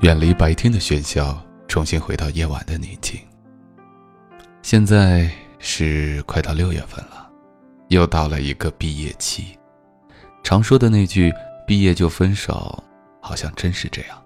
[0.00, 3.20] 远离白天的喧嚣，重新回到夜晚的宁静。
[4.60, 5.30] 现在
[5.60, 7.30] 是快到六月份了，
[7.86, 9.56] 又到了一个毕业期。
[10.42, 11.32] 常说的那句
[11.66, 12.82] “毕业就分手”，
[13.22, 14.21] 好像真是这样。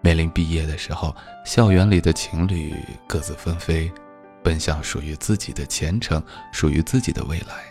[0.00, 1.14] 面临毕业的时候，
[1.44, 2.74] 校园里的情侣
[3.06, 3.90] 各自纷飞，
[4.42, 7.64] 奔向属于自己的前程，属于自己的未来。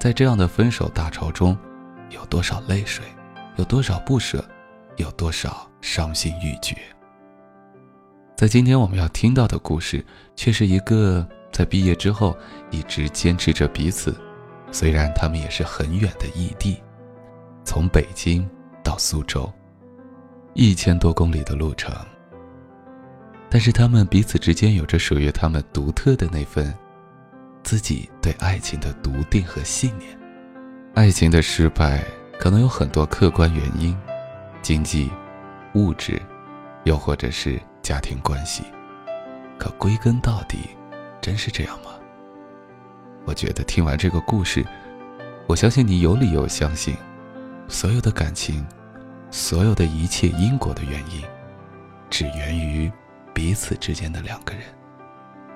[0.00, 1.56] 在这样的分手大潮中，
[2.10, 3.04] 有多少泪水，
[3.56, 4.44] 有多少不舍，
[4.96, 5.68] 有多少……
[5.86, 6.74] 伤心欲绝。
[8.38, 10.02] 在今天我们要听到的故事，
[10.34, 12.34] 却是一个在毕业之后
[12.70, 14.18] 一直坚持着彼此，
[14.72, 16.82] 虽然他们也是很远的异地，
[17.66, 18.48] 从北京
[18.82, 19.52] 到苏州，
[20.54, 21.94] 一千多公里的路程。
[23.50, 26.74] 但是他们彼此之间有着属于他们独特的那份
[27.62, 30.18] 自己对爱情的笃定和信念。
[30.94, 32.02] 爱情的失败
[32.38, 33.96] 可能有很多客观原因，
[34.62, 35.10] 经济。
[35.76, 36.22] 物质，
[36.84, 38.62] 又或者是家庭关系，
[39.58, 40.58] 可归根到底，
[41.20, 41.90] 真是这样吗？
[43.24, 44.64] 我觉得听完这个故事，
[45.48, 46.96] 我相信你有理由相信，
[47.66, 48.64] 所有的感情，
[49.34, 51.20] 所有的一切因果的原因，
[52.08, 52.88] 只源于
[53.34, 54.62] 彼此之间的两个人。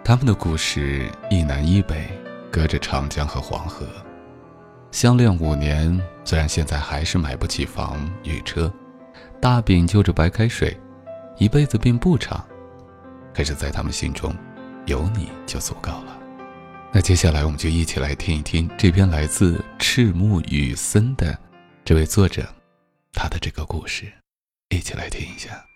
[0.03, 2.11] 他们的故事一南一北，
[2.51, 3.87] 隔着长江和黄河，
[4.91, 8.71] 相恋五年，虽然现在还是买不起房与车。
[9.41, 10.77] 大饼就着白开水，
[11.37, 12.45] 一辈子并不长，
[13.33, 14.35] 可是，在他们心中，
[14.87, 16.19] 有你就足够了。
[16.91, 21.39] 那接下来，我们就一起来听一听这篇来自赤木雨森的
[21.85, 22.45] 这位作者
[23.13, 24.13] 他的这个故事，
[24.69, 25.67] 一起来听一下。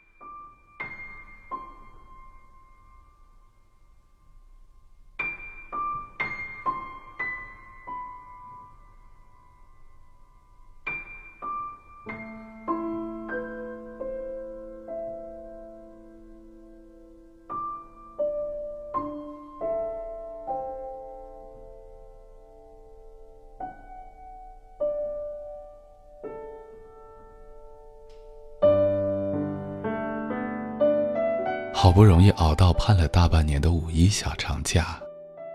[31.93, 34.99] 好不容易熬到盼了大半年的五一小长假，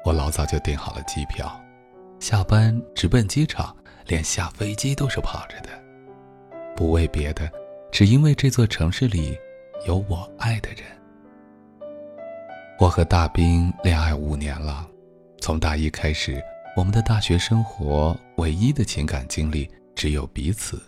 [0.06, 1.60] 我老早就订好了机票，
[2.20, 3.76] 下班直奔机场，
[4.06, 5.70] 连下飞机都是跑着的。
[6.76, 7.52] 不为别的，
[7.92, 9.36] 只因为这座城市里
[9.88, 10.82] 有我爱的人。
[12.78, 14.88] 我和大兵恋爱五年了，
[15.42, 16.40] 从大一开始，
[16.76, 20.80] 我们的大学生活唯一的情感经历只有彼此，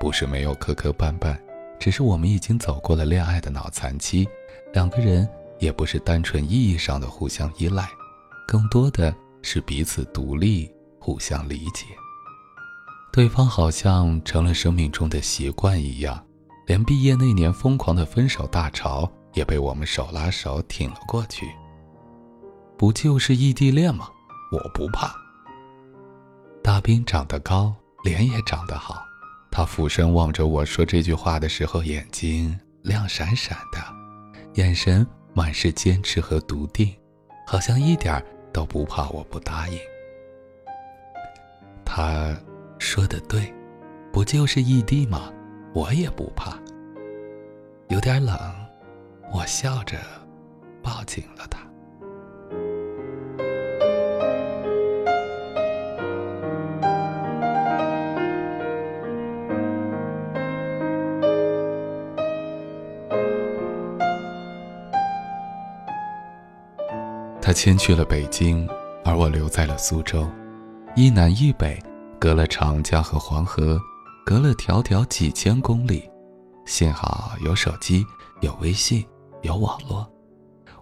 [0.00, 1.38] 不是没有磕磕绊绊，
[1.78, 4.28] 只是我们已经走过了恋爱的脑残期。
[4.72, 5.28] 两个人
[5.58, 7.88] 也不是单纯意义上的互相依赖，
[8.48, 11.86] 更多的是彼此独立、互相理解。
[13.12, 16.24] 对方好像成了生命中的习惯一样，
[16.66, 21.46] 连毕业那年疯狂的分手大潮也被我们手拉手挺了过去。
[22.78, 24.08] 不就是异地恋吗？
[24.50, 25.14] 我不怕。
[26.62, 29.04] 大兵长得高，脸也长得好，
[29.50, 34.01] 他俯身望着我说这句话的时候，眼睛亮闪闪的。
[34.54, 36.94] 眼神满是坚持和笃定，
[37.46, 39.78] 好像一点都不怕我不答应。
[41.84, 42.36] 他
[42.78, 43.52] 说的对，
[44.12, 45.32] 不就是异地吗？
[45.72, 46.58] 我也不怕。
[47.88, 48.38] 有点冷，
[49.32, 49.96] 我笑着
[50.82, 51.66] 抱紧了他。
[67.52, 68.66] 他迁去了北京，
[69.04, 70.26] 而我留在了苏州，
[70.96, 71.78] 一南一北，
[72.18, 73.78] 隔了长江和黄河，
[74.24, 76.10] 隔了迢迢几千公里。
[76.64, 78.06] 幸好有手机，
[78.40, 79.06] 有微信，
[79.42, 80.10] 有网络，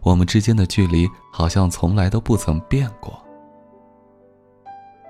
[0.03, 3.21] 我们之间的距离好像从来都不曾变过。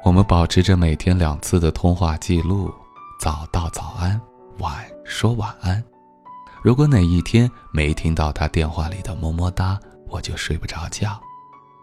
[0.02, 2.72] 我们保持着每天两次的通话记录，
[3.20, 4.18] 早道早安，
[4.60, 5.84] 晚说晚安。
[6.62, 9.78] 如果哪一天没听到他电话里的么么哒，
[10.08, 11.20] 我就睡不着觉。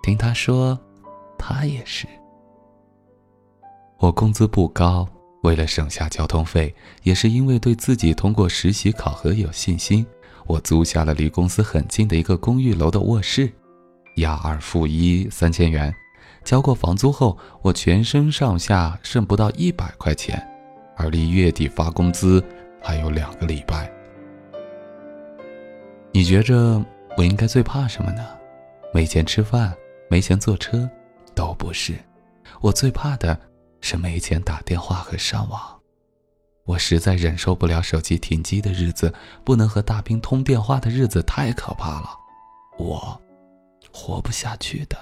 [0.07, 0.79] 听他说，
[1.37, 2.07] 他也是。
[3.97, 5.05] 我工资不高，
[5.43, 6.73] 为了省下交通费，
[7.03, 10.07] 也是因为对自己通过实习考核有信心，
[10.45, 13.51] 我租下了离公司很近的一个公寓楼的卧室，
[14.15, 15.93] 押二付一三千元。
[16.41, 20.41] 交过房租后，我全身上下剩不到一百块钱，
[20.95, 22.41] 而离月底发工资
[22.81, 23.91] 还有两个礼拜。
[26.13, 26.81] 你觉着
[27.17, 28.25] 我应该最怕什么呢？
[28.93, 29.75] 没钱吃饭，
[30.09, 30.89] 没钱坐车，
[31.35, 31.97] 都不是。
[32.61, 33.39] 我最怕的
[33.81, 35.79] 是没钱打电话和上网。
[36.65, 39.13] 我实在忍受不了手机停机的日子，
[39.45, 42.09] 不能和大兵通电话的日子，太可怕了，
[42.77, 43.21] 我
[43.93, 44.97] 活不下去的。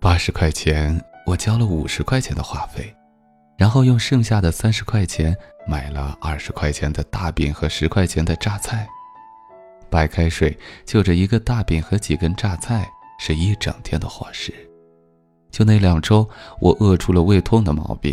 [0.00, 2.94] 八十块钱，我交了五十块钱的话费，
[3.58, 5.36] 然后用剩下的三十块钱
[5.66, 8.88] 买了二十块钱的大饼和十块钱的榨菜。
[9.94, 14.52] 白开水就着一个大饼和几根榨菜，是一整天的伙食。
[15.52, 16.28] 就那两周，
[16.60, 18.12] 我饿出了胃痛的毛病。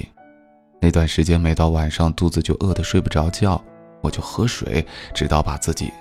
[0.80, 3.60] 那段时间，每到晚上肚子就饿得睡不着觉，
[4.02, 5.92] 我就喝水，直到把自己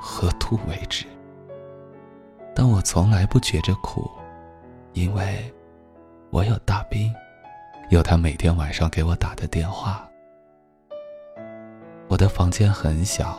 [0.00, 1.04] 喝吐为止。
[2.54, 4.10] 但我从来不觉着苦。
[4.94, 5.52] 因为，
[6.30, 7.12] 我有大兵，
[7.90, 10.08] 有他每天晚上给我打的电话。
[12.08, 13.38] 我的房间很小，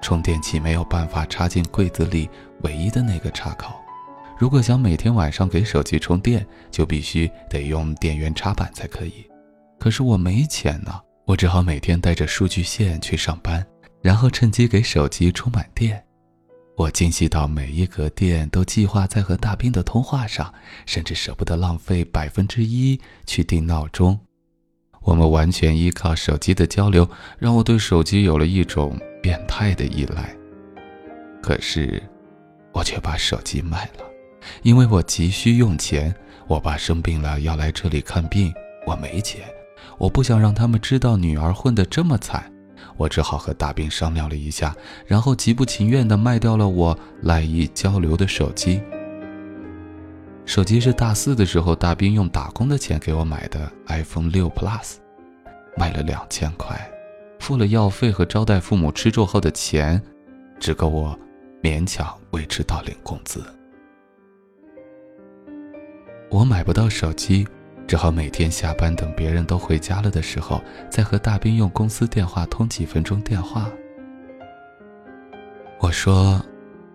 [0.00, 2.28] 充电器没有办法插进柜子里
[2.62, 3.74] 唯一的那个插口。
[4.38, 9.26] 如果想每天晚上给手机充电，就必须得用电源插板才可以。
[9.78, 13.66] 可是我没钱呢，我只好每天带着数据线去上班，
[14.00, 16.02] 然后趁机给手机充满电。
[16.76, 20.50] 我精细到每一格电都计划在和大兵的通话上，
[20.86, 24.18] 甚至舍不得浪费百分之一去定闹钟。
[25.02, 27.06] 我们完全依靠手机的交流，
[27.38, 30.34] 让我对手机有了一种变态的依赖。
[31.42, 32.02] 可是，
[32.72, 34.04] 我却把手机卖了，
[34.62, 36.14] 因为我急需用钱。
[36.46, 38.52] 我爸生病了，要来这里看病，
[38.86, 39.42] 我没钱，
[39.98, 42.52] 我不想让他们知道女儿混得这么惨。
[42.96, 44.74] 我只好和大兵商量了一下，
[45.06, 48.82] 然后极不情愿地卖掉了我赖以交流的手机。
[50.44, 54.96] 手机是大四的时候大兵用打工的钱给我买的 iPhone 六 Plus，
[55.76, 56.76] 卖了两千块，
[57.40, 60.00] 付了药费和招待父母吃住后的钱，
[60.60, 61.18] 只够我
[61.60, 63.42] 勉强维持到领工资。
[66.30, 67.44] 我买不到手机。
[67.88, 73.68] 只好每天下班等别人都回家了的时候，再和大兵用公司电话通几分钟电话。
[75.80, 76.40] 我说：“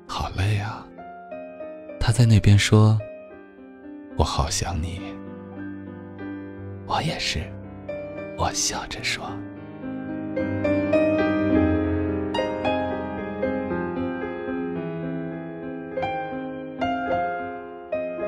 [0.07, 0.87] 好累啊。”
[1.99, 2.97] 他在那边说
[4.15, 5.01] ：“我好想你。”
[6.87, 7.43] 我也是，
[8.37, 9.29] 我笑着说。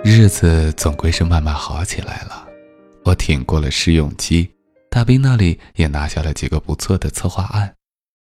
[0.09, 2.47] 日子总归是慢慢好起来了。
[3.03, 4.49] 我挺过了试用期，
[4.89, 7.73] 大兵那里也拿下了几个不错的策划案。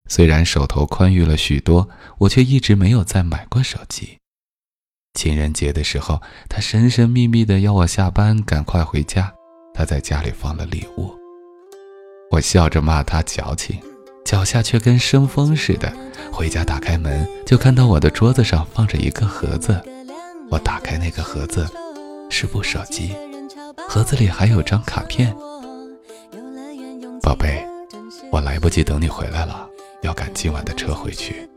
[0.08, 1.90] 虽然手头宽裕了许多，
[2.20, 4.20] 我却一直没有再买过手机。
[5.16, 9.34] 情人节的时候，他神神秘秘的要我下班赶快回家，
[9.74, 11.12] 他在家里放了礼物。
[12.30, 13.80] 我笑着骂他矫情，
[14.24, 15.92] 脚下却跟生风似的。
[16.32, 19.84] 回家打开门，就看到我的桌子上放着一个盒子。
[20.50, 21.68] 我打开那个盒子，
[22.30, 23.16] 是部手机。
[23.88, 25.36] 盒子里还有张卡片，
[27.22, 27.66] 宝贝，
[28.32, 29.68] 我来不及等你回来了，
[30.02, 31.50] 要赶今晚的车回去。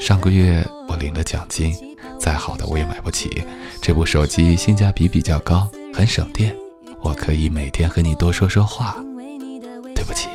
[0.00, 1.74] 上个月我领了奖金，
[2.18, 3.42] 再好的我也买不起。
[3.82, 6.54] 这部手机性价比比较高，很省电，
[7.00, 8.96] 我可以每天和你多说说话。
[9.94, 10.28] 对不起，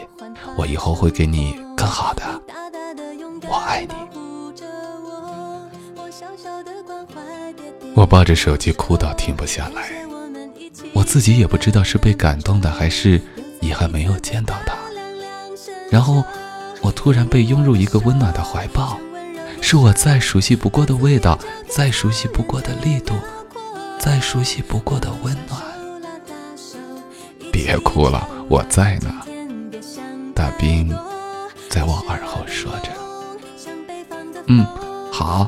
[0.57, 2.23] 我以后会给你更好的。
[3.47, 4.22] 我爱你。
[7.95, 9.91] 我抱着手机哭到停不下来。
[10.93, 13.21] 我自己也不知道是被感动的，还是
[13.61, 14.73] 遗憾没有见到他。
[15.89, 16.23] 然后，
[16.81, 18.97] 我突然被拥入一个温暖的怀抱，
[19.61, 23.13] 是我再熟悉不过的味道，再熟悉不过的力度，
[23.99, 25.61] 再熟悉不过的温暖。
[27.51, 29.13] 别哭了，我在呢。
[30.35, 30.89] 大兵
[31.69, 32.89] 在我耳后说着
[34.47, 34.65] ：“嗯，
[35.11, 35.47] 好。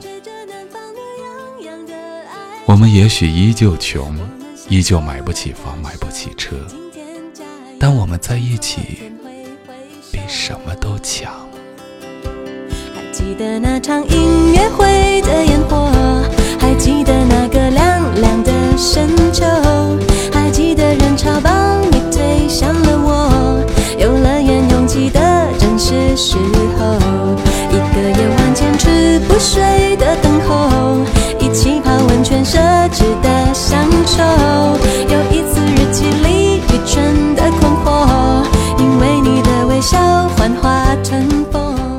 [2.65, 4.15] 我们也许依旧穷。”
[4.67, 6.55] 依旧买不起房，买不起车，
[7.79, 9.12] 但我们在一起，
[10.12, 11.31] 比什么都强。
[12.95, 15.88] 还记得那场音乐会的烟火，
[16.60, 19.45] 还记得那个凉凉的深秋，
[20.34, 23.63] 还记得人潮把你推向了我，
[24.00, 25.19] 游乐园拥挤的
[25.60, 26.38] 正是时
[26.79, 26.95] 候，
[27.69, 30.94] 一个夜晚坚持不睡的等候，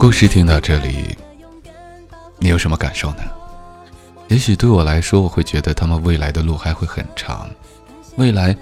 [0.07, 1.19] 故事听到这里，
[2.39, 3.25] 你有什么感受呢？
[4.29, 7.51] 也许对我来说，我会觉得他们未来的路还会很长。
[8.15, 8.57] 未来，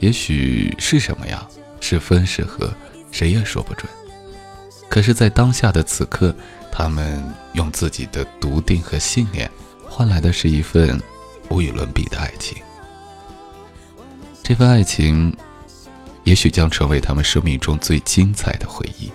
[0.00, 1.46] 也许是什么样？
[1.80, 2.72] 是分是合，
[3.12, 3.86] 谁也说不准。
[4.88, 6.34] 可是，在当下的此刻，
[6.72, 7.22] 他们
[7.52, 9.50] 用自己的笃定和信念，
[9.86, 10.98] 换来的是一份
[11.50, 12.56] 无与伦比的爱情。
[14.42, 15.36] 这份爱情，
[16.24, 19.12] 也许将成为他们生命中最精彩的回忆，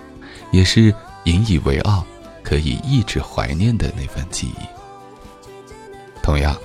[0.52, 2.04] 也是引以为傲、
[2.42, 4.64] 可以一直怀念的那份记忆。
[6.22, 6.56] 同样，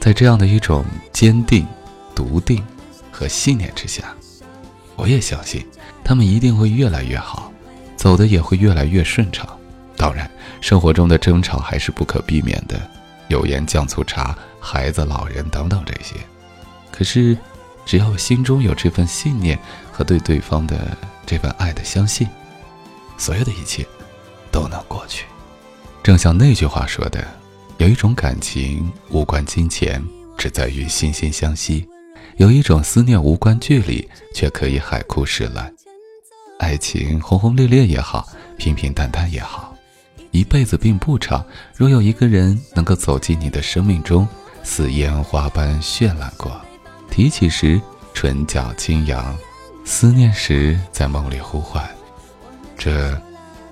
[0.00, 1.66] 在这样的一种坚定、
[2.14, 2.64] 笃定
[3.10, 4.14] 和信念之下，
[4.94, 5.66] 我也相信
[6.04, 7.50] 他们一定会越来越好，
[7.96, 9.48] 走的也会越来越顺畅。
[9.96, 10.30] 当然，
[10.60, 12.80] 生活中的争吵还是不可避免的，
[13.28, 16.14] 油盐酱醋茶、孩子、老人等等这些。
[16.90, 17.36] 可是，
[17.86, 19.58] 只要心中有这份信念
[19.90, 22.28] 和对对方的这份爱的相信，
[23.16, 23.86] 所有的一切
[24.50, 25.24] 都能过去。
[26.02, 27.26] 正像那句话说的。
[27.78, 30.02] 有一种感情无关金钱，
[30.38, 31.86] 只在于心心相惜；
[32.38, 35.70] 有一种思念无关距离，却可以海枯石烂。
[36.58, 39.76] 爱情轰轰烈烈也好，平平淡淡也好，
[40.30, 41.44] 一辈子并不长。
[41.74, 44.26] 若有一个人能够走进你的生命中，
[44.62, 46.58] 似烟花般绚烂过，
[47.10, 47.78] 提起时
[48.14, 49.36] 唇角轻扬，
[49.84, 51.86] 思念时在梦里呼唤，
[52.86, 53.20] 这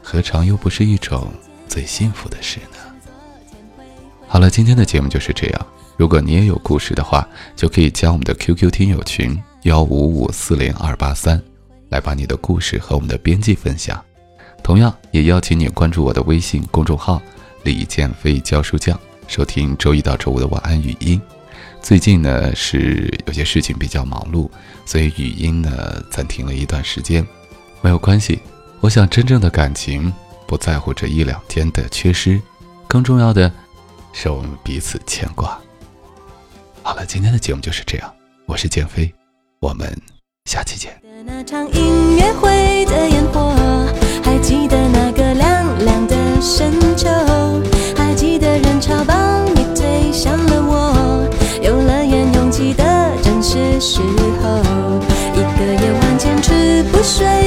[0.02, 1.33] 何尝又不是一种
[1.68, 2.78] 最幸福的事呢？
[4.26, 5.66] 好了，今天的节目就是这样。
[5.97, 11.40] 如果你也有故事的话，就可以加我们的 QQ 听友群幺五五四零二八三，
[11.90, 14.04] 来把你的故事和我们的编辑分享。
[14.64, 17.23] 同样，也邀请你关注我的微信公众号
[17.62, 21.23] “李建飞教书匠”，收听周一到周五的晚安语音。
[21.80, 24.50] 最近呢是有些事情比较忙碌，
[24.85, 27.25] 所以语音呢暂停了一段时间，
[27.80, 28.40] 没有关系。
[28.84, 30.12] 我想，真正的感情
[30.46, 32.38] 不在乎这一两天的缺失，
[32.86, 33.50] 更重要的。
[34.12, 35.58] 是我们彼此牵挂。
[36.82, 38.14] 好了，今天的节目就是这样，
[38.44, 39.10] 我是建飞，
[39.60, 39.90] 我们
[40.44, 41.00] 下期见。
[41.24, 43.56] 那场音乐会的烟火，
[44.22, 47.08] 还记得那个亮亮的深秋，
[47.96, 51.26] 还记得人潮把你推向了我，
[51.62, 54.02] 游乐园拥挤的正是时
[54.42, 54.58] 候，
[55.32, 57.43] 一个夜晚坚持不睡。